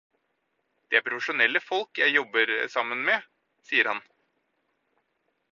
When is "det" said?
0.93-0.97